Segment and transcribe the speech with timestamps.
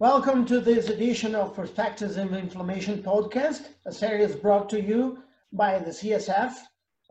[0.00, 5.18] Welcome to this edition of Perspectives in Inflammation podcast, a series brought to you
[5.52, 6.54] by the CSF,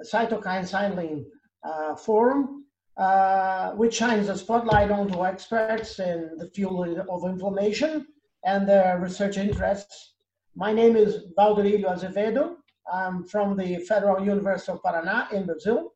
[0.03, 1.27] cytokine signaling
[1.63, 2.65] uh, forum,
[2.97, 8.07] uh, which shines a spotlight onto experts in the field of inflammation
[8.43, 10.15] and their research interests.
[10.55, 12.55] My name is Valderilio Azevedo.
[12.91, 15.93] I'm from the Federal University of Paraná in Brazil.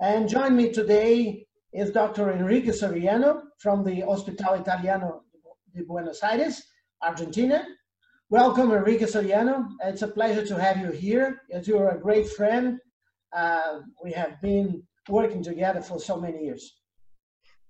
[0.00, 2.30] And join me today is Dr.
[2.30, 5.24] Enrique Soriano from the Hospital Italiano
[5.74, 6.62] de Buenos Aires,
[7.02, 7.66] Argentina.
[8.28, 9.68] Welcome, Enrique Soriano.
[9.84, 12.78] It's a pleasure to have you here, as you're a great friend.
[13.32, 16.76] Uh, we have been working together for so many years.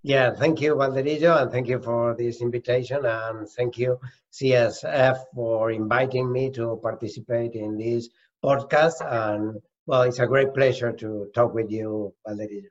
[0.03, 3.99] Yeah, thank you, Valderilio, and thank you for this invitation, and thank you,
[4.33, 8.09] CSF, for inviting me to participate in this
[8.43, 9.01] podcast.
[9.01, 12.71] And well, it's a great pleasure to talk with you, Valderilio.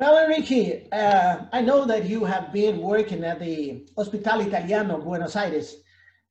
[0.00, 5.36] Well, Enrique, uh, I know that you have been working at the Hospital Italiano, Buenos
[5.36, 5.76] Aires,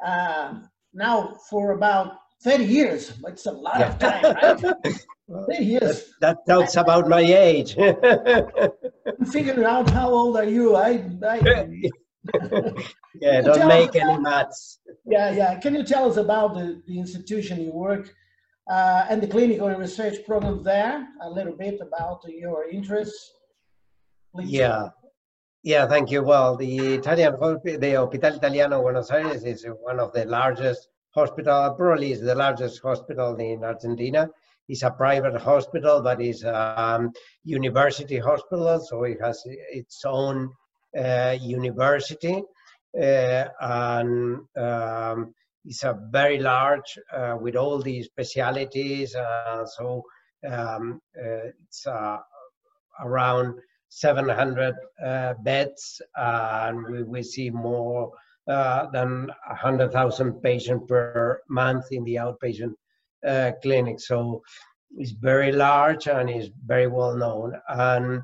[0.03, 0.55] uh,
[0.91, 3.13] now for about 30 years.
[3.27, 3.89] It's a lot yeah.
[3.89, 4.95] of time, right?
[5.51, 6.13] 30 years.
[6.19, 7.77] That, that talks about my age.
[7.77, 10.75] I'm figuring out how old are you.
[10.75, 11.37] I, I
[13.21, 14.79] yeah, don't make any maths.
[15.05, 15.59] Yeah, yeah.
[15.59, 18.15] Can you tell us about the, the institution you work
[18.67, 21.07] uh, and the clinical and research program there?
[21.21, 23.35] A little bit about your interests.
[24.45, 24.89] Yeah.
[25.63, 26.23] Yeah, thank you.
[26.23, 32.13] Well, the Italian the Hospital Italiano Buenos Aires is one of the largest hospital, probably
[32.13, 34.29] is the largest hospital in Argentina.
[34.69, 37.11] It's a private hospital, but it's a um,
[37.43, 40.49] university hospital, so it has its own
[40.97, 42.41] uh, university,
[42.95, 45.33] uh, and um,
[45.65, 49.15] it's a very large uh, with all these specialities.
[49.15, 50.03] Uh, so
[50.47, 52.17] um, uh, it's uh,
[53.01, 53.55] around
[53.89, 58.11] 700 uh, beds, and we, we see more
[58.47, 62.73] uh, than 100,000 patients per month in the outpatient
[63.27, 63.99] uh, clinic.
[63.99, 64.41] So
[64.97, 67.53] it's very large and is very well known.
[67.67, 68.21] And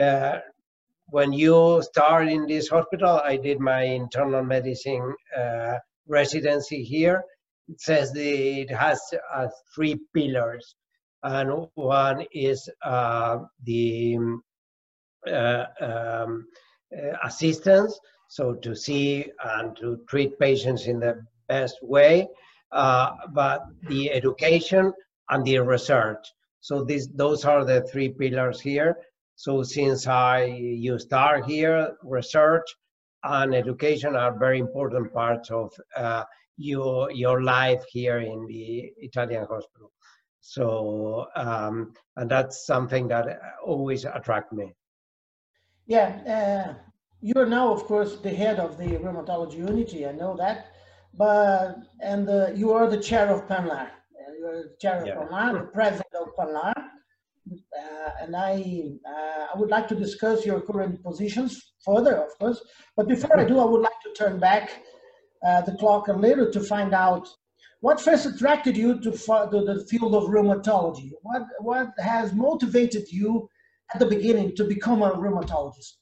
[0.00, 0.40] uh,
[1.06, 5.14] when you start in this hospital, I did my internal medicine
[6.06, 7.22] residency here.
[7.68, 9.00] It says that it has
[9.74, 10.76] three pillars,
[11.24, 14.36] and one is the uh,
[15.26, 16.46] um,
[16.96, 17.98] uh, assistance,
[18.28, 22.28] so to see and to treat patients in the best way,
[22.72, 24.92] uh, but the education
[25.30, 26.26] and the research.
[26.60, 28.96] So these, those are the three pillars here.
[29.36, 32.64] So since I you start here, research
[33.22, 36.24] and education are very important parts of uh,
[36.56, 39.92] your your life here in the Italian hospital.
[40.40, 44.72] So um, and that's something that always attract me.
[45.86, 46.74] Yeah, uh,
[47.20, 50.06] you're now, of course, the head of the rheumatology unity.
[50.06, 50.72] I know that,
[51.14, 53.88] but and uh, you are the chair of PANLAR.
[53.88, 55.14] Uh, you're the chair of yeah.
[55.14, 56.74] PANLAR, the president of PANLAR.
[56.76, 62.60] Uh, and I, uh, I would like to discuss your current positions further, of course.
[62.96, 64.82] But before I do, I would like to turn back
[65.46, 67.28] uh, the clock a little to find out
[67.80, 71.12] what first attracted you to, to the field of rheumatology.
[71.22, 73.48] What what has motivated you
[73.92, 75.94] at the beginning to become a rheumatologist?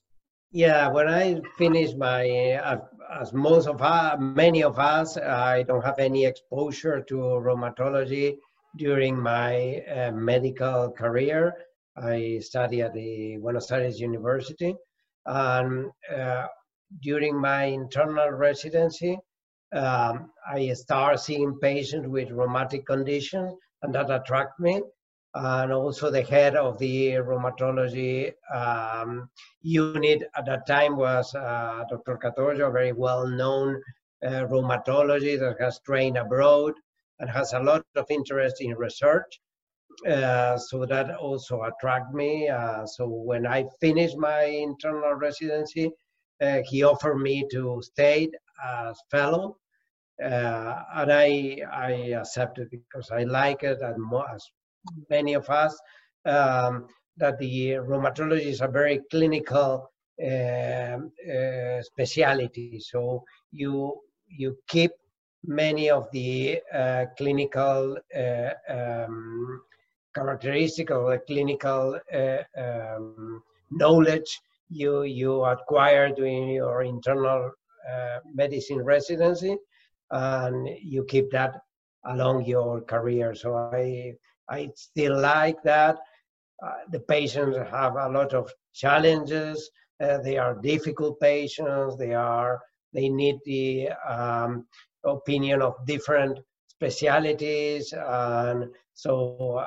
[0.51, 2.79] Yeah, when I finished my, uh,
[3.21, 8.37] as most of us, many of us, I don't have any exposure to rheumatology
[8.77, 11.55] during my uh, medical career.
[11.97, 14.77] I studied at the Buenos Aires University.
[15.27, 16.47] And uh,
[17.03, 19.19] during my internal residency,
[19.75, 24.83] um, I started seeing patients with rheumatic conditions, and that attracted me
[25.35, 29.29] and also the head of the rheumatology um,
[29.63, 32.19] unit at that time was uh, Dr.
[32.19, 33.83] Catoggio, a very well-known
[34.25, 36.75] uh, rheumatologist that has trained abroad
[37.19, 39.41] and has a lot of interest in research.
[40.09, 42.49] Uh, so that also attracted me.
[42.49, 45.91] Uh, so when I finished my internal residency,
[46.41, 48.29] uh, he offered me to stay
[48.65, 49.57] as fellow.
[50.23, 53.97] Uh, and I, I accepted because I like it and
[54.33, 54.49] as
[55.11, 55.79] many of us,
[56.27, 56.87] um,
[57.17, 59.91] that the rheumatology is a very clinical
[60.23, 60.99] uh,
[61.33, 62.81] uh, specialty.
[62.81, 64.93] So you you keep
[65.47, 69.63] many of the uh, clinical uh, um,
[70.15, 74.41] characteristics of the clinical uh, um, knowledge
[74.71, 77.51] you you acquire during your internal
[77.91, 79.57] uh, medicine residency,
[80.11, 81.61] and you keep that
[82.07, 83.35] along your career.
[83.35, 84.15] So I
[84.49, 85.99] I still like that.
[86.65, 89.71] Uh, the patients have a lot of challenges.
[90.01, 91.97] Uh, they are difficult patients.
[91.97, 92.61] They are
[92.95, 94.67] they need the um,
[95.05, 96.39] opinion of different
[96.69, 97.93] specialities.
[97.93, 99.65] And so,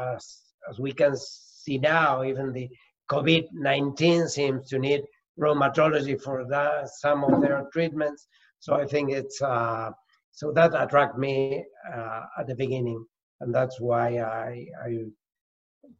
[0.00, 2.68] as, as we can see now, even the
[3.10, 5.02] COVID-19 seems to need
[5.38, 8.26] rheumatology for that, some of their treatments.
[8.60, 9.90] So I think it's, uh,
[10.32, 11.64] so that attracted me
[11.94, 13.04] uh, at the beginning.
[13.40, 15.04] And that's why I, I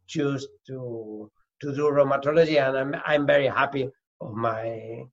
[0.07, 1.31] choose to,
[1.61, 2.61] to do rheumatology.
[2.65, 3.89] And I'm, I'm very happy
[4.21, 5.03] of my,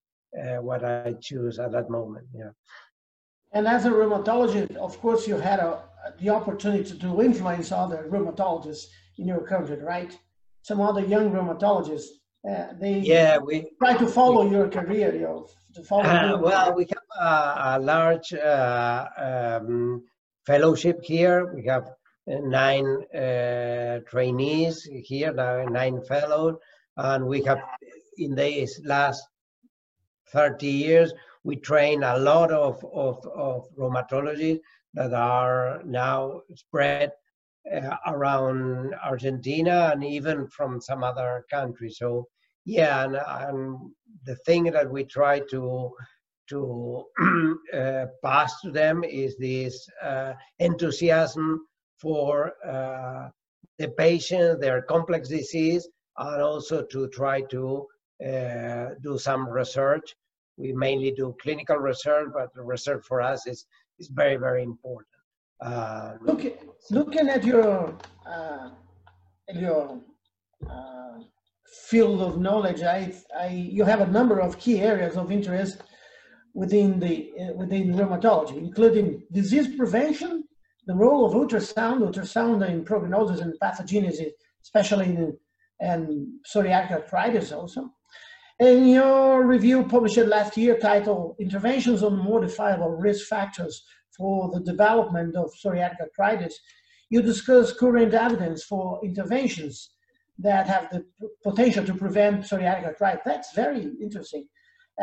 [0.40, 2.50] uh, what I choose at that moment, yeah.
[3.52, 5.82] And as a rheumatologist, of course, you had a,
[6.20, 8.86] the opportunity to influence other rheumatologists
[9.18, 10.16] in your country, right?
[10.62, 12.08] Some other young rheumatologists,
[12.48, 16.02] uh, they yeah, we try to follow we, your career, you know, to follow.
[16.02, 20.04] Uh, well, we have a, a large uh, um,
[20.44, 21.54] fellowship here.
[21.54, 21.92] We have
[22.26, 26.56] nine uh, trainees here, nine fellows,
[26.96, 27.60] and we have
[28.18, 29.22] in these last
[30.32, 31.12] 30 years
[31.44, 34.58] we train a lot of, of, of rheumatology
[34.94, 37.12] that are now spread
[37.72, 41.98] uh, around Argentina and even from some other countries.
[41.98, 42.26] So
[42.64, 43.78] yeah, and, and
[44.24, 45.92] the thing that we try to
[46.48, 47.04] to
[47.74, 51.66] uh, pass to them is this uh, enthusiasm
[52.00, 53.28] for uh,
[53.78, 55.88] the patient, their complex disease,
[56.18, 57.86] and also to try to
[58.26, 60.14] uh, do some research
[60.56, 63.66] we mainly do clinical research, but the research for us is,
[63.98, 65.08] is very, very important.
[65.60, 66.54] Uh, looking,
[66.90, 67.96] looking at your,
[68.26, 68.70] uh,
[69.54, 70.00] your
[70.68, 71.18] uh,
[71.88, 75.82] field of knowledge, I, I, you have a number of key areas of interest
[76.54, 80.35] within, the, within rheumatology, including disease prevention,
[80.86, 84.30] the role of ultrasound, ultrasound in prognosis and pathogenesis,
[84.62, 87.90] especially in psoriatic arthritis also,
[88.58, 93.84] in your review published last year titled Interventions on Modifiable Risk Factors
[94.16, 96.58] for the Development of Psoriatic Arthritis,
[97.10, 99.90] you discuss current evidence for interventions
[100.38, 101.04] that have the
[101.42, 103.22] potential to prevent psoriatic arthritis.
[103.24, 104.48] That's very interesting.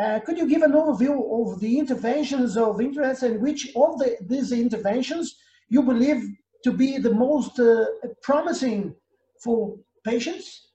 [0.00, 1.16] Uh, could you give an overview
[1.54, 5.36] of the interventions of interest and which of the, these interventions
[5.68, 6.22] you believe
[6.64, 7.86] to be the most uh,
[8.22, 8.94] promising
[9.42, 10.70] for patients?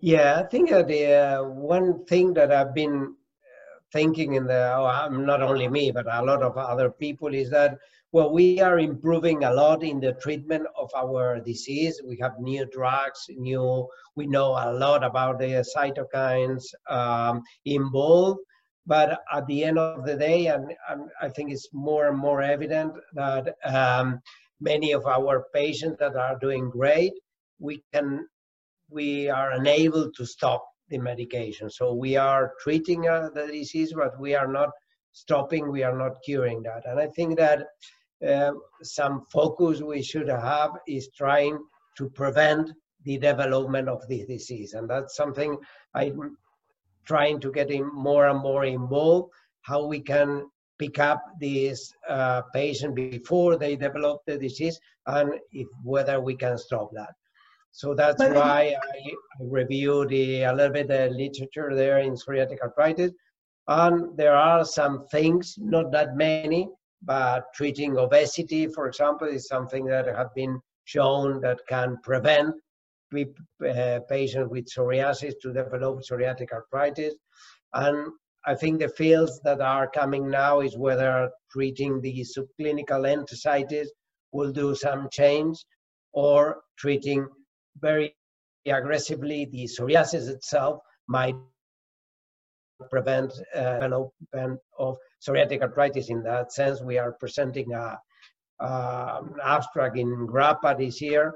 [0.00, 4.74] Yeah, I think uh, the uh, one thing that I've been uh, thinking in the,
[4.76, 7.78] oh, not only me, but a lot of other people is that,
[8.12, 12.00] well, we are improving a lot in the treatment of our disease.
[12.04, 18.40] We have new drugs, new, we know a lot about the cytokines um, involved.
[18.88, 22.40] But at the end of the day, and, and I think it's more and more
[22.40, 24.20] evident that um,
[24.60, 27.12] many of our patients that are doing great,
[27.60, 28.26] we can
[28.90, 31.68] we are unable to stop the medication.
[31.68, 34.70] So we are treating uh, the disease, but we are not
[35.12, 36.86] stopping, we are not curing that.
[36.86, 37.66] And I think that
[38.26, 38.52] uh,
[38.82, 41.58] some focus we should have is trying
[41.98, 42.72] to prevent
[43.04, 44.72] the development of this disease.
[44.72, 45.58] And that's something
[45.94, 46.38] I'm
[47.08, 49.32] trying to get in more and more involved,
[49.62, 50.44] how we can
[50.78, 56.56] pick up this uh, patient before they develop the disease and if whether we can
[56.56, 57.14] stop that.
[57.72, 62.14] So that's but why I, I reviewed the, a little bit the literature there in
[62.14, 63.12] psoriatic arthritis.
[63.68, 66.68] And there are some things, not that many,
[67.02, 72.54] but treating obesity, for example, is something that have been shown that can prevent
[73.14, 77.14] uh, patients with psoriasis to develop psoriatic arthritis.
[77.74, 78.12] And
[78.46, 83.88] I think the fields that are coming now is whether treating the subclinical enthesitis
[84.32, 85.56] will do some change
[86.12, 87.26] or treating
[87.80, 88.14] very
[88.66, 91.34] aggressively, the psoriasis itself might
[92.90, 94.96] prevent uh, development of
[95.26, 96.10] psoriatic arthritis.
[96.10, 97.98] In that sense, we are presenting a,
[98.60, 101.34] uh, abstract in GRAPPA this year,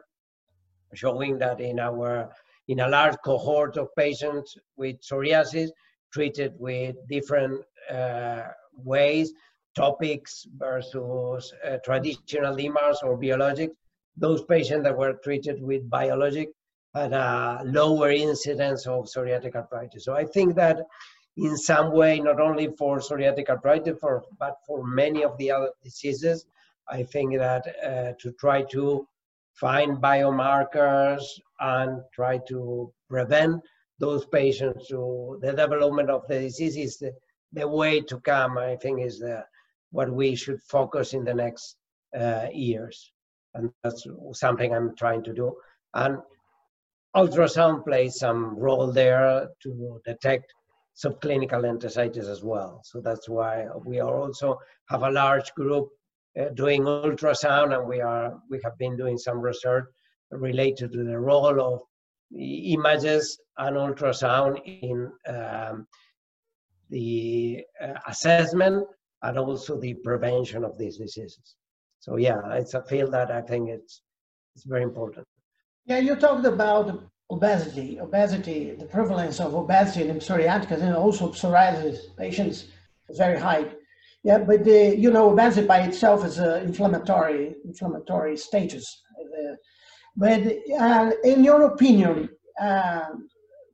[0.95, 2.31] showing that in our
[2.69, 5.71] in a large cohort of patients with psoriasis
[6.13, 8.43] treated with different uh,
[8.77, 9.33] ways,
[9.75, 13.75] topics versus uh, traditional DMARDs or biologics,
[14.17, 16.51] those patients that were treated with biologic
[16.95, 20.05] had a lower incidence of psoriatic arthritis.
[20.05, 20.81] So I think that
[21.39, 25.71] in some way, not only for psoriatic arthritis, for, but for many of the other
[25.83, 26.45] diseases,
[26.89, 29.09] I think that uh, to try to
[29.55, 31.23] find biomarkers
[31.61, 33.61] and try to prevent
[33.99, 37.13] those patients to the development of the disease is the,
[37.53, 39.45] the way to come, I think is the,
[39.91, 41.77] what we should focus in the next
[42.19, 43.13] uh, years
[43.55, 45.55] and that's something I'm trying to do.
[45.95, 46.19] And
[47.15, 50.53] ultrasound plays some role there to detect
[50.97, 52.81] subclinical enthesitis as well.
[52.85, 55.89] So that's why we are also have a large group
[56.41, 59.85] uh, doing ultrasound, and we are we have been doing some research
[60.31, 61.81] related to the role of
[62.35, 65.87] images and ultrasound in um,
[66.89, 68.87] the uh, assessment
[69.23, 71.57] and also the prevention of these diseases.
[72.01, 74.03] So yeah, it's a field that I think it's
[74.55, 75.27] it's very important.
[75.87, 82.17] Yeah, you talked about obesity, obesity, the prevalence of obesity in psoriatic and also psoriasis
[82.17, 82.67] patients
[83.09, 83.65] is very high.
[84.25, 89.02] Yeah, but the, you know, obesity by itself is an inflammatory, inflammatory status.
[90.17, 90.43] But
[90.79, 92.29] uh, in your opinion,
[92.61, 93.07] uh,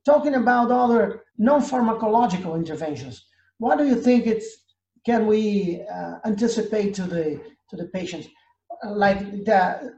[0.05, 3.25] talking about other non-pharmacological interventions,
[3.57, 4.47] what do you think it's
[5.05, 7.39] can we uh, anticipate to the
[7.69, 8.27] to the patients?
[8.85, 9.93] Like the,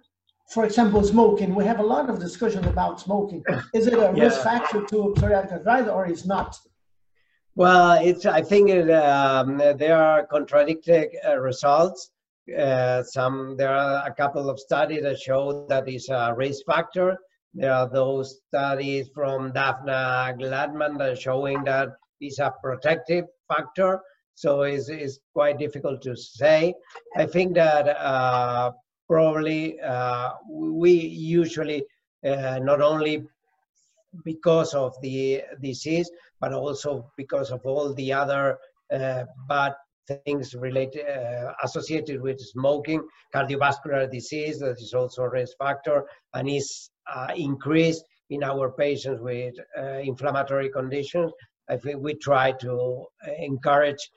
[0.49, 1.55] for example, smoking.
[1.55, 3.43] We have a lot of discussion about smoking.
[3.73, 4.23] Is it a yeah.
[4.23, 6.57] risk factor to psoriatic arthritis or is not?
[7.55, 8.25] Well, it's.
[8.25, 12.09] I think it, um, there are contradictory uh, results.
[12.57, 17.17] Uh, some there are a couple of studies that show that it's a risk factor.
[17.53, 21.89] There are those studies from Dafna Gladman that showing that
[22.21, 23.99] it's a protective factor.
[24.35, 26.73] So it's, it's quite difficult to say.
[27.17, 28.71] I think that uh,
[29.09, 31.83] probably uh, we usually
[32.25, 33.27] uh, not only
[34.23, 38.57] because of the disease, but also because of all the other
[38.93, 39.73] uh, bad
[40.25, 43.01] things related uh, associated with smoking,
[43.33, 49.21] cardiovascular disease that is also a risk factor and is uh, increased in our patients
[49.21, 51.31] with uh, inflammatory conditions.
[51.69, 53.05] I think we try to
[53.39, 54.09] encourage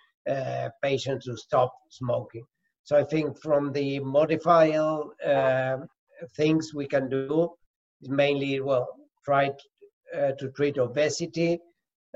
[0.82, 2.44] patients to stop smoking.
[2.84, 5.78] So I think from the modifiable uh,
[6.36, 7.50] things we can do
[8.02, 8.86] mainly, well,
[9.24, 9.52] try uh,
[10.12, 11.60] to treat obesity,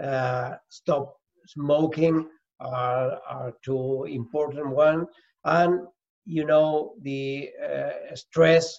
[0.03, 1.17] uh, stop
[1.47, 2.29] smoking
[2.61, 5.07] are, are two important ones.
[5.45, 5.87] And,
[6.27, 8.79] you know, the uh, stress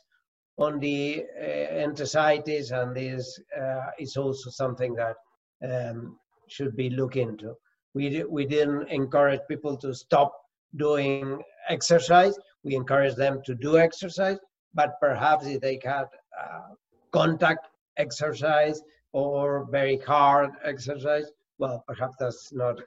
[0.57, 5.15] on the uh, enthesitis and this uh, is also something that
[5.63, 7.55] um, should be looked into.
[7.93, 10.33] We, we didn't encourage people to stop
[10.75, 12.37] doing exercise.
[12.63, 14.37] We encourage them to do exercise,
[14.73, 16.05] but perhaps if they had
[16.39, 16.73] uh,
[17.11, 18.81] contact exercise
[19.13, 21.25] or very hard exercise,
[21.57, 22.79] well, perhaps that's not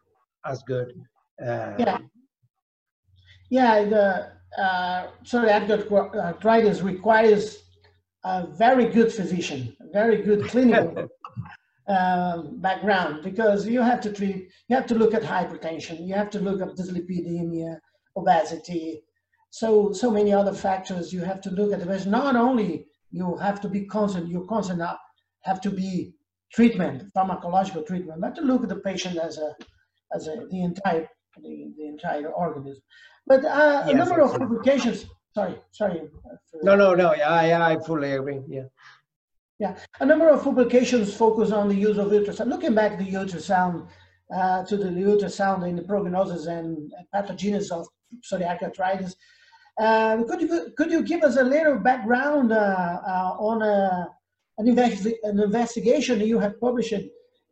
[0.44, 0.92] as good.
[1.40, 1.98] Uh, yeah.
[3.50, 7.64] Yeah, the uh, psoriatic arthritis requires
[8.24, 11.08] a very good physician, a very good clinical
[11.88, 16.30] um, background because you have to treat, you have to look at hypertension, you have
[16.30, 17.78] to look at dyslipidemia,
[18.16, 19.02] obesity,
[19.50, 21.80] so so many other factors you have to look at.
[21.80, 24.80] Because not only you have to be constant, you're constant
[25.42, 26.14] have to be
[26.52, 29.54] treatment, pharmacological treatment, but to look at the patient as a
[30.14, 31.08] as a the entire
[31.42, 32.82] the, the entire organism.
[33.26, 35.06] But uh, yes, a number of publications.
[35.34, 36.02] Sorry, sorry.
[36.62, 37.14] No, no, no.
[37.14, 38.40] Yeah, I I fully agree.
[38.48, 38.64] Yeah.
[39.58, 42.48] Yeah, a number of publications focus on the use of ultrasound.
[42.48, 43.86] Looking back the ultrasound
[44.34, 47.86] uh, to the ultrasound in the prognosis and pathogenesis of
[48.24, 49.14] psoriatic arthritis.
[49.78, 54.08] Uh, could you could you give us a little background uh, uh on a,
[54.58, 56.94] an, investi an, investigation you have published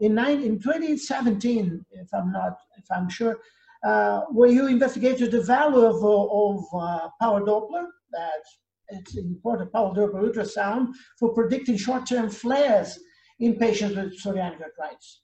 [0.00, 3.38] in, nine, in 2017, if I'm not if I'm sure,
[3.84, 8.42] uh, where you investigated the value of, of uh, power Doppler that
[8.88, 10.88] it's important power Doppler ultrasound
[11.18, 12.98] for predicting short-term flares
[13.38, 15.20] in patients with psoriatic arthritis.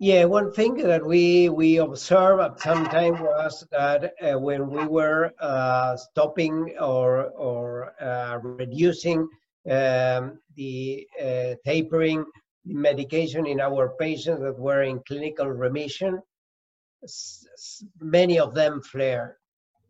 [0.00, 4.86] Yeah, one thing that we we observed at some time was that uh, when we
[4.86, 9.28] were uh, stopping or or uh, reducing
[9.70, 12.24] um, the uh, tapering
[12.64, 16.20] medication in our patients that were in clinical remission,
[18.00, 19.34] many of them flared.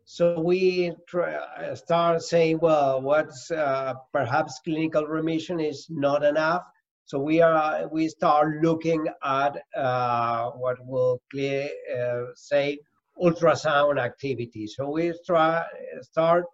[0.04, 6.62] So we try, uh, start saying, well, what's uh, perhaps clinical remission is not enough.
[7.04, 12.78] So we are we start looking at uh, what will clear, uh, say
[13.22, 14.66] ultrasound activity.
[14.66, 15.64] So we try
[16.02, 16.44] start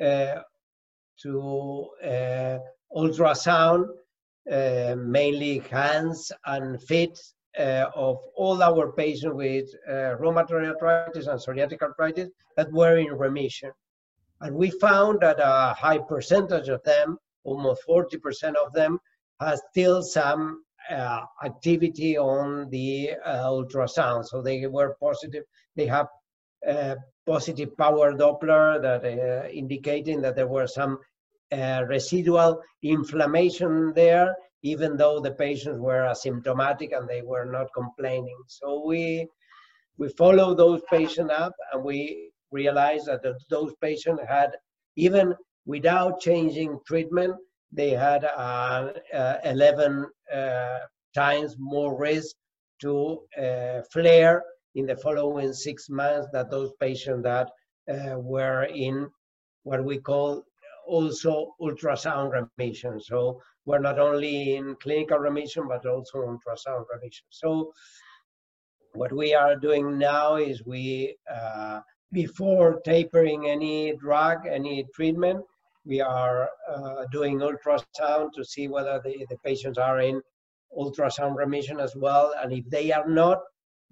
[0.00, 0.40] uh,
[1.22, 2.58] to uh,
[2.96, 3.86] ultrasound
[4.46, 7.18] mainly hands and feet
[7.58, 13.12] uh, of all our patients with uh, rheumatoid arthritis and psoriatic arthritis that were in
[13.12, 13.70] remission.
[14.40, 18.98] And we found that a high percentage of them, almost 40% of them,
[19.40, 24.26] has still some uh, activity on the uh, ultrasound.
[24.26, 25.44] So they were positive.
[25.76, 26.08] They have uh,
[27.26, 30.98] positive power Doppler that uh, indicating that there were some
[31.88, 38.38] residual inflammation there even though the patients were asymptomatic and they were not complaining.
[38.46, 39.26] So we
[39.98, 44.50] we followed those patients up and we realized that those patients had,
[44.96, 45.34] even
[45.66, 47.34] without changing treatment,
[47.72, 50.78] they had uh, uh, 11 uh,
[51.14, 52.34] times more risk
[52.80, 54.42] to uh, flare
[54.74, 57.50] in the following six months that those patients that
[57.92, 59.08] uh, were in
[59.64, 60.42] what we call
[60.86, 63.00] also ultrasound remission.
[63.00, 67.26] So we're not only in clinical remission, but also ultrasound remission.
[67.30, 67.72] So
[68.94, 71.80] what we are doing now is we, uh,
[72.12, 75.44] before tapering any drug, any treatment,
[75.84, 80.20] we are uh, doing ultrasound to see whether the, the patients are in
[80.76, 82.34] ultrasound remission as well.
[82.40, 83.38] And if they are not,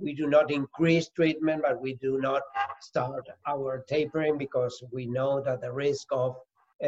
[0.01, 2.43] we do not increase treatment, but we do not
[2.81, 6.37] start our tapering because we know that the risk of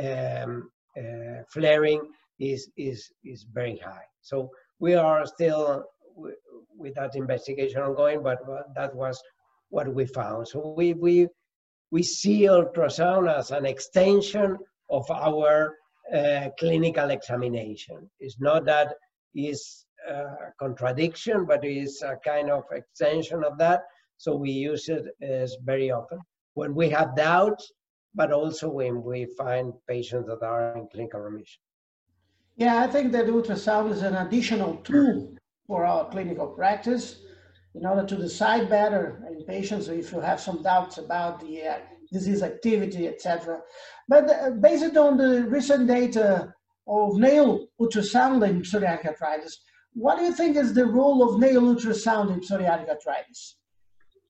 [0.03, 2.01] um, uh, flaring
[2.39, 4.07] is, is, is very high.
[4.21, 5.85] So we are still
[6.77, 8.39] with that investigation ongoing, but
[8.75, 9.23] that was
[9.69, 10.49] what we found.
[10.49, 11.29] So we, we,
[11.91, 14.59] we see ultrasound as an extension
[14.91, 15.77] of our
[16.13, 18.11] uh, clinical examination.
[18.21, 18.95] It's not that
[19.35, 19.82] is
[20.59, 23.83] contradiction, but it's a kind of extension of that.
[24.17, 26.21] So we use it as very often
[26.55, 27.73] when we have doubts,
[28.15, 31.61] but also when we find patients that are in clinical remission.
[32.57, 35.35] Yeah, I think that ultrasound is an additional tool
[35.67, 37.23] for our clinical practice
[37.75, 41.79] in order to decide better in patients if you have some doubts about the uh,
[42.13, 43.61] disease activity, etc.
[44.09, 46.53] But uh, based on the recent data
[46.87, 49.63] of nail ultrasound in psoriatic arthritis,
[49.95, 53.57] what do you think is the role of nail ultrasound in psoriatic arthritis?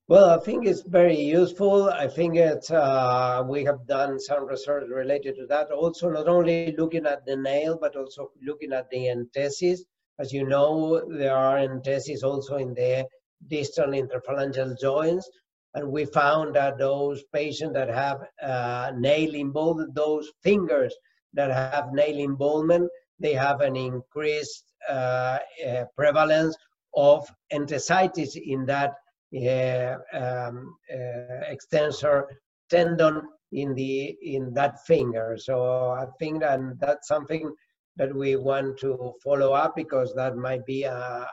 [0.09, 1.89] Well, I think it's very useful.
[1.89, 5.71] I think it, uh, we have done some research related to that.
[5.71, 9.85] Also, not only looking at the nail, but also looking at the entheses.
[10.19, 13.07] As you know, there are entheses also in the
[13.49, 15.31] distal interphalangeal joints.
[15.75, 20.95] And we found that those patients that have uh, nail involvement, those fingers
[21.33, 22.91] that have nail involvement,
[23.23, 26.57] they have an increased uh, uh, prevalence
[26.95, 28.93] of enthesitis in that
[29.35, 32.29] uh, um, uh, extensor
[32.69, 35.37] tendon in the in that finger.
[35.39, 37.55] So I think that that's something
[37.97, 41.25] that we want to follow up because that might be uh,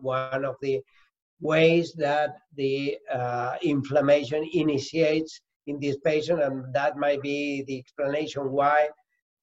[0.00, 0.80] one of the
[1.40, 8.50] ways that the uh, inflammation initiates in this patient, and that might be the explanation
[8.50, 8.88] why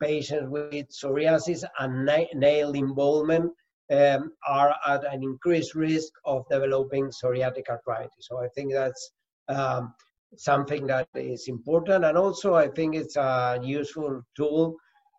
[0.01, 3.51] patients with psoriasis and nail involvement
[3.91, 8.27] um, are at an increased risk of developing psoriatic arthritis.
[8.29, 9.11] So I think that's
[9.47, 9.93] um,
[10.37, 14.75] something that is important, and also I think it's a useful tool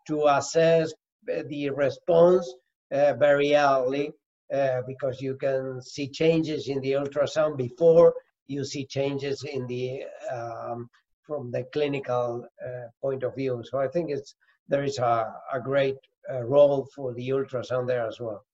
[0.08, 0.92] to assess
[1.26, 2.52] the response
[2.90, 4.12] uh, very early
[4.52, 8.14] uh, because you can see changes in the ultrasound before
[8.46, 10.88] you see changes in the um,
[11.26, 13.62] from the clinical uh, point of view.
[13.70, 14.34] So I think it's
[14.68, 15.96] there is a, a great
[16.32, 18.44] uh, role for the ultrasound there as well.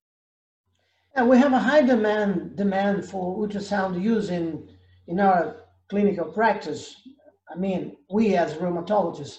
[1.14, 4.68] And we have a high demand demand for ultrasound use in
[5.06, 5.56] in our
[5.88, 6.94] clinical practice.
[7.50, 9.38] I mean, we as rheumatologists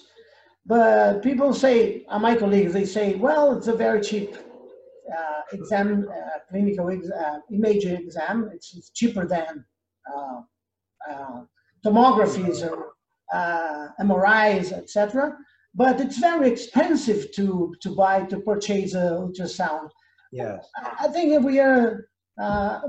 [0.66, 6.08] but people say, uh, my colleagues, they say, well, it's a very cheap uh, exam,
[6.08, 8.50] uh, clinical ex uh, image exam.
[8.54, 9.64] It's, it's cheaper than
[10.14, 10.40] uh,
[11.10, 11.40] uh,
[11.84, 12.92] tomographies or
[14.00, 15.36] MRIs, etc.
[15.74, 19.88] But it's very expensive to, to buy, to purchase a ultrasound.
[20.32, 20.68] Yes.
[20.98, 22.08] I think we are,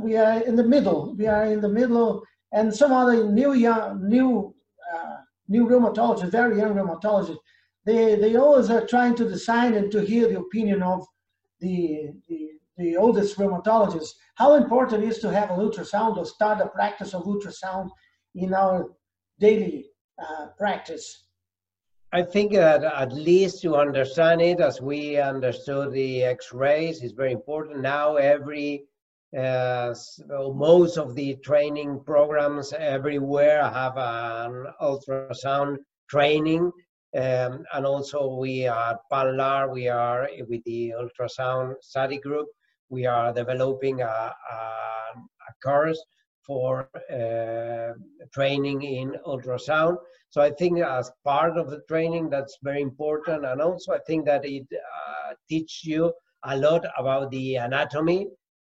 [0.01, 1.15] we are in the middle.
[1.15, 4.53] We are in the middle, and some other new young, new,
[5.47, 7.37] new rheumatologists, very young rheumatologists,
[7.85, 11.05] they, they always are trying to decide and to hear the opinion of
[11.59, 14.11] the, the, the oldest rheumatologists.
[14.35, 17.89] How important is to have an ultrasound or start a practice of ultrasound
[18.35, 18.91] in our
[19.39, 19.87] daily
[20.21, 21.27] uh, practice?
[22.13, 27.31] I think that at least to understand it as we understood the X-rays is very
[27.31, 27.79] important.
[27.79, 28.83] Now every
[29.37, 29.95] uh,
[30.29, 35.77] most of the training programs everywhere have an ultrasound
[36.09, 36.69] training
[37.15, 42.47] um, and also we are PANLAR, we are with the ultrasound study group,
[42.89, 44.57] we are developing a, a,
[45.15, 46.01] a course
[46.45, 47.93] for uh,
[48.33, 49.97] training in ultrasound.
[50.31, 53.45] So I think as part of the training, that's very important.
[53.45, 56.13] And also I think that it uh, teaches you
[56.43, 58.27] a lot about the anatomy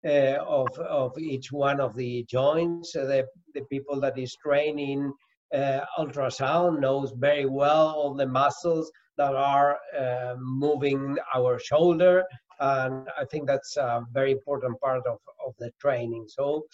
[0.05, 2.93] uh, of, of each one of the joints.
[2.93, 5.11] the, the people that is training
[5.53, 12.23] uh, ultrasound knows very well all the muscles that are uh, moving our shoulder
[12.59, 16.25] and I think that's a very important part of, of the training.
[16.27, 16.65] So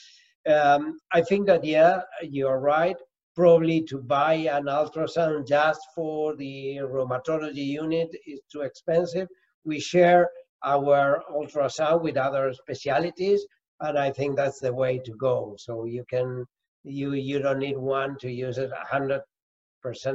[0.48, 2.96] um, I think that, yeah, you're right.
[3.36, 9.28] Probably to buy an ultrasound just for the rheumatology unit is too expensive.
[9.64, 10.30] We share
[10.64, 13.46] our ultrasound with other specialities,
[13.80, 15.56] and I think that's the way to go.
[15.58, 16.46] So you can,
[16.84, 19.22] you you don't need one to use it 100%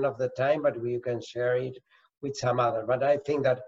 [0.05, 1.79] of the time, but you can share it
[2.23, 2.85] with some other.
[2.87, 3.61] But I think that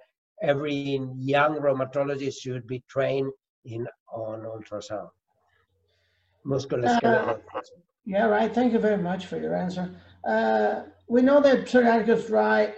[0.42, 3.32] every young rheumatologist should be trained
[3.64, 5.10] in on ultrasound,
[6.46, 7.40] musculoskeletal.
[7.54, 7.60] Uh,
[8.08, 8.54] yeah, right.
[8.54, 9.94] Thank you very much for your answer.
[10.26, 12.08] Uh, we know that psoriatic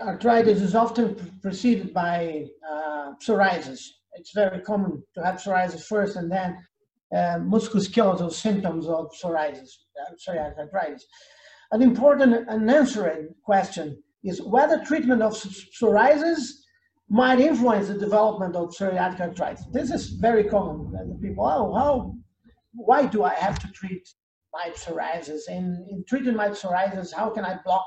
[0.00, 3.80] arthritis is often preceded by uh, psoriasis.
[4.14, 6.58] It's very common to have psoriasis first and then
[7.14, 11.06] uh, musculoskeletal symptoms of psoriasis, uh, psoriatic arthritis.
[11.70, 16.54] An important and answering question is whether treatment of psoriasis
[17.08, 19.64] might influence the development of psoriatic arthritis.
[19.70, 21.18] This is very common.
[21.22, 22.16] People, oh, how,
[22.72, 24.08] why do I have to treat
[24.52, 25.48] my psoriasis?
[25.48, 27.86] In, in treating my psoriasis, how can I block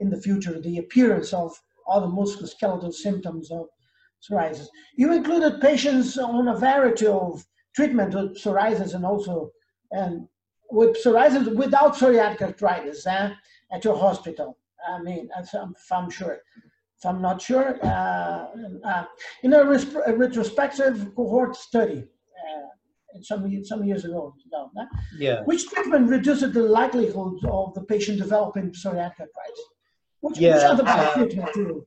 [0.00, 1.52] in the future the appearance of
[1.88, 3.66] other musculoskeletal symptoms of
[4.22, 4.66] psoriasis?
[4.96, 7.44] You included patients on a variety of
[7.74, 9.50] treatment with psoriasis and also
[9.90, 10.28] and
[10.70, 13.30] with psoriasis without psoriatic arthritis eh,
[13.72, 14.58] at your hospital.
[14.86, 15.54] I mean, if
[15.92, 16.38] I'm sure.
[16.98, 18.46] If I'm not sure, uh,
[18.84, 19.04] uh,
[19.44, 22.66] in a, a, retrospective cohort study uh,
[23.22, 24.34] some some years ago,
[25.18, 25.42] yeah.
[25.44, 29.64] which treatment reduces the likelihood of the patient developing psoriatic arthritis?
[30.20, 31.84] Which, yeah, which other uh, treatment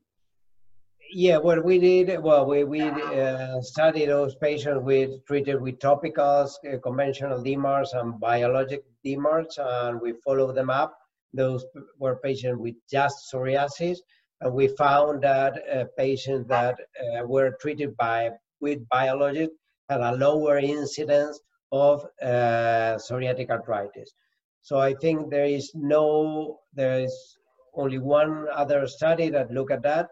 [1.13, 6.51] yeah, what we did, well, we, we uh, studied those patients with treated with topicals,
[6.65, 10.97] uh, conventional DMARDs and biologic DMARDs, and we followed them up.
[11.33, 11.65] Those
[11.99, 13.97] were patients with just psoriasis,
[14.39, 18.31] and we found that uh, patients that uh, were treated by
[18.61, 19.49] with biologic
[19.91, 21.39] had a lower incidence
[21.71, 24.09] of uh, psoriatic arthritis.
[24.61, 27.13] So I think there is no, there is
[27.73, 30.07] only one other study that look at that,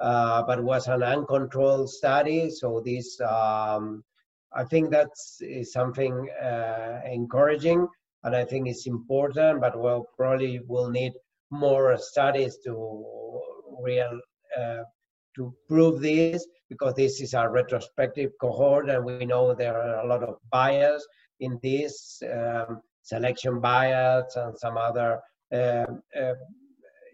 [0.00, 2.50] uh, but was an uncontrolled study.
[2.50, 4.04] So this, um,
[4.52, 5.42] I think that's
[5.78, 7.86] something uh, encouraging,
[8.24, 9.60] and I think it's important.
[9.60, 11.12] But we'll probably will need
[11.50, 12.72] more studies to
[13.82, 14.20] real
[14.58, 14.82] uh,
[15.36, 20.06] to prove this because this is a retrospective cohort, and we know there are a
[20.06, 21.06] lot of bias
[21.40, 25.20] in this um, selection bias and some other
[25.52, 25.86] uh,
[26.20, 26.34] uh,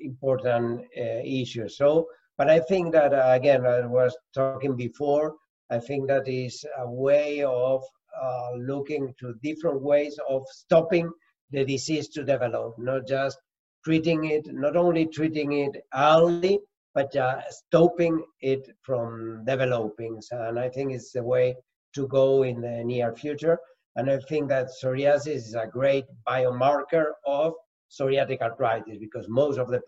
[0.00, 1.76] important issues.
[1.76, 2.06] So
[2.38, 5.36] but I think that, uh, again, I was talking before,
[5.70, 7.84] I think that is a way of
[8.20, 11.10] uh, looking to different ways of stopping
[11.50, 13.38] the disease to develop, not just
[13.84, 16.58] treating it, not only treating it early,
[16.94, 20.20] but uh, stopping it from developing.
[20.30, 21.56] And I think it's the way
[21.94, 23.58] to go in the near future.
[23.96, 27.54] And I think that psoriasis is a great biomarker of
[27.90, 29.80] psoriatic arthritis because most of the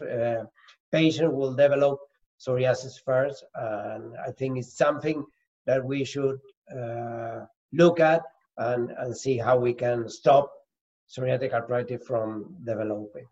[0.00, 0.44] uh,
[1.30, 1.98] will develop
[2.40, 3.44] psoriasis first.
[3.54, 5.24] And I think it's something
[5.66, 6.38] that we should
[6.74, 7.40] uh,
[7.72, 8.22] look at
[8.56, 10.50] and, and see how we can stop
[11.08, 13.26] psoriatic arthritis from developing.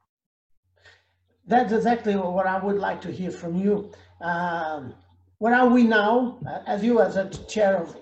[1.46, 3.92] That's exactly what I would like to hear from you.
[4.20, 4.94] Um,
[5.38, 7.94] where are we now, as you as a chair of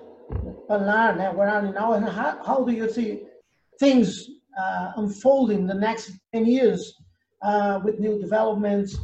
[0.68, 3.22] PANLAR, where are we now, and how, how do you see
[3.78, 6.94] things uh, unfolding the next 10 years
[7.42, 8.96] uh, with new developments,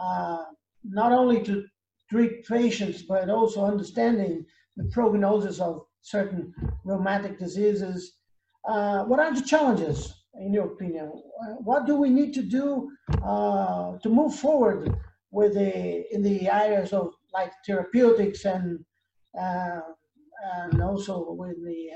[0.00, 0.44] uh,
[0.84, 1.66] not only to
[2.08, 8.18] treat patients, but also understanding the prognosis of certain rheumatic diseases.
[8.66, 11.12] Uh, what are the challenges, in your opinion?
[11.58, 12.90] What do we need to do
[13.22, 14.94] uh, to move forward
[15.30, 18.84] with the in the areas of like therapeutics and
[19.38, 19.80] uh,
[20.54, 21.90] and also with the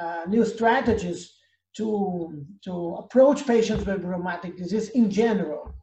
[0.00, 1.34] uh, new strategies
[1.76, 5.74] to to approach patients with rheumatic disease in general?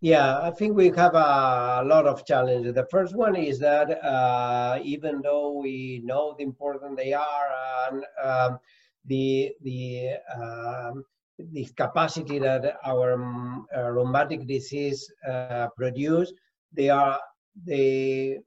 [0.00, 2.72] Yeah, I think we have a lot of challenges.
[2.72, 7.48] The first one is that uh, even though we know the important they are
[7.90, 8.60] and um,
[9.06, 11.04] the the um,
[11.38, 16.32] the capacity that our um, rheumatic disease uh, produce,
[16.72, 17.20] they are
[17.66, 18.38] they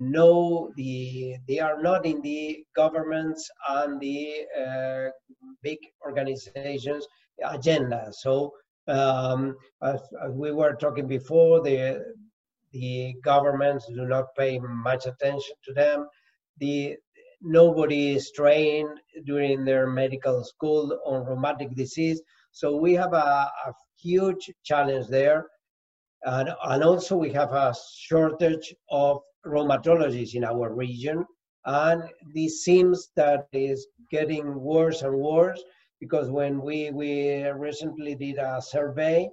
[0.00, 5.10] know the they are not in the governments and the uh,
[5.62, 7.06] big organizations
[7.42, 8.08] agenda.
[8.12, 8.52] So
[8.88, 12.04] um, as, as, we were talking before, the,
[12.72, 16.06] the governments do not pay much attention to them.
[16.58, 16.96] The,
[17.44, 22.20] nobody is trained during their medical school on rheumatic disease.
[22.52, 25.46] So we have a, a huge challenge there.
[26.22, 31.26] And, and also we have a shortage of rheumatologists in our region.
[31.66, 32.02] And
[32.34, 35.62] this seems that is getting worse and worse
[36.00, 39.28] because when we, we recently did a survey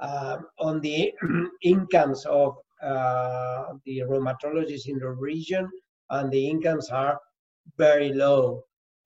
[0.00, 1.12] um, on the
[1.62, 5.68] incomes of uh, the rheumatologists in the region,
[6.10, 7.18] and the incomes are
[7.78, 8.64] very low.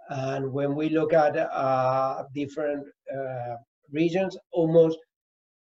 [0.08, 3.56] And when we look at uh, different uh,
[3.92, 4.98] regions, almost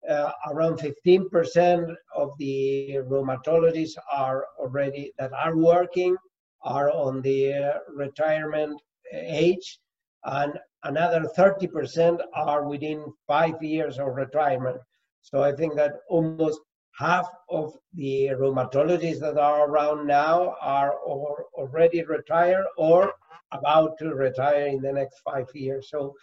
[0.09, 6.17] uh, around 15% of the rheumatologists are already that are working
[6.65, 8.81] are on the retirement
[9.13, 9.79] age,
[10.25, 14.79] and another 30% are within five years of retirement.
[15.23, 16.61] So I think that almost
[16.99, 23.13] half of the rheumatologists that are around now are already retired or
[23.53, 25.89] about to retire in the next five years.
[25.91, 26.15] So,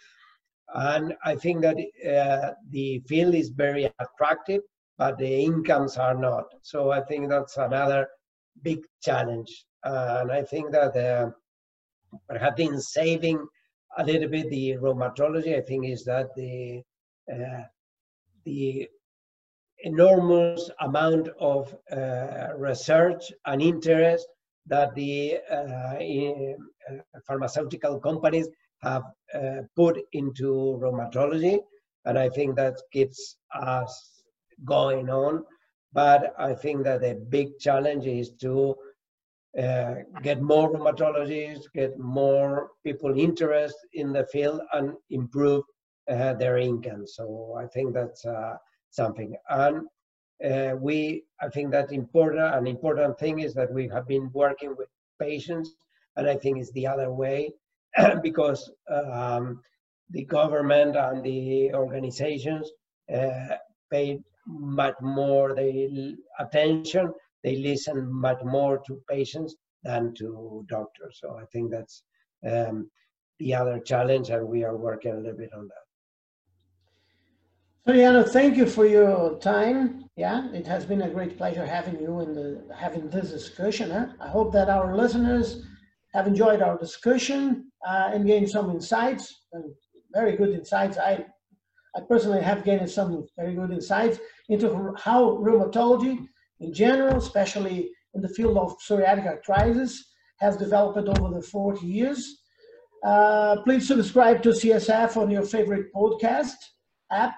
[0.74, 1.76] and I think that
[2.08, 4.62] uh, the field is very attractive,
[4.98, 6.44] but the incomes are not.
[6.62, 8.08] So I think that's another
[8.62, 9.64] big challenge.
[9.84, 11.30] And I think that uh,
[12.28, 13.46] perhaps in saving
[13.98, 16.82] a little bit the rheumatology, I think is that the
[17.32, 17.62] uh,
[18.44, 18.88] the
[19.84, 24.26] enormous amount of uh, research and interest
[24.66, 28.48] that the uh, uh, pharmaceutical companies
[28.82, 29.02] have
[29.34, 31.58] uh, put into rheumatology,
[32.04, 34.22] and I think that keeps us
[34.64, 35.44] going on.
[35.92, 38.76] But I think that the big challenge is to
[39.58, 45.64] uh, get more rheumatologists, get more people interested in the field, and improve
[46.08, 47.06] uh, their income.
[47.06, 48.56] So I think that's uh,
[48.90, 49.36] something.
[49.48, 49.86] And
[50.44, 54.74] uh, we, I think that important, an important thing is that we have been working
[54.76, 54.88] with
[55.20, 55.74] patients,
[56.16, 57.52] and I think it's the other way
[58.22, 59.60] because um,
[60.10, 62.70] the government and the organizations
[63.14, 63.56] uh,
[63.90, 67.12] pay much more they, attention,
[67.44, 71.18] they listen much more to patients than to doctors.
[71.20, 72.02] So I think that's
[72.48, 72.90] um,
[73.38, 75.89] the other challenge, and we are working a little bit on that.
[77.88, 80.04] Soriano, thank you for your time.
[80.14, 83.90] Yeah, it has been a great pleasure having you the having this discussion.
[83.90, 84.08] Huh?
[84.20, 85.64] I hope that our listeners
[86.12, 89.64] have enjoyed our discussion uh, and gained some insights and
[90.12, 90.98] very good insights.
[90.98, 91.24] I,
[91.96, 94.18] I personally have gained some very good insights
[94.50, 96.26] into how rheumatology
[96.60, 102.42] in general, especially in the field of psoriatic arthritis, has developed over the 40 years.
[103.02, 106.58] Uh, please subscribe to CSF on your favorite podcast
[107.10, 107.34] app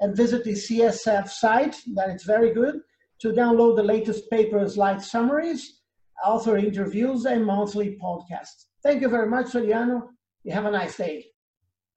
[0.00, 2.80] and visit the CSF site, that it's very good,
[3.20, 5.80] to download the latest paper slide summaries,
[6.24, 8.66] author interviews, and monthly podcasts.
[8.82, 10.08] Thank you very much, Soriano.
[10.44, 11.26] You have a nice day.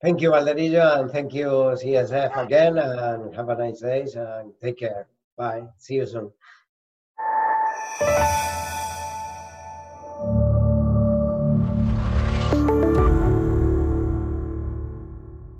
[0.02, 4.78] Thank you, Valderilio, and thank you, CSF, again, and have a nice day, and take
[4.78, 5.06] care.
[5.36, 5.64] Bye.
[5.76, 6.32] See you soon.